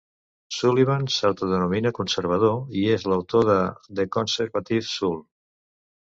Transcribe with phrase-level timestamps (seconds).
[0.59, 3.57] Sullivan s'autodenomina conservador i és l'autor de
[3.99, 5.21] "The Conservative Soul".